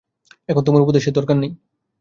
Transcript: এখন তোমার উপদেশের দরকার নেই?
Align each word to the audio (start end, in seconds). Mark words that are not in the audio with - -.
এখন 0.49 0.63
তোমার 0.63 0.83
উপদেশের 0.83 1.13
দরকার 1.13 1.35
নেই? 1.37 1.51